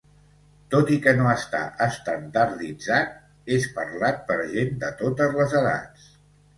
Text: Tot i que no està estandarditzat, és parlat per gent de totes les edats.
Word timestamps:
Tot 0.75 0.87
i 0.95 0.97
que 1.03 1.13
no 1.19 1.27
està 1.33 1.59
estandarditzat, 1.87 3.15
és 3.61 3.71
parlat 3.79 4.27
per 4.33 4.43
gent 4.59 4.85
de 4.85 4.95
totes 5.07 5.41
les 5.41 5.59
edats. 5.65 6.15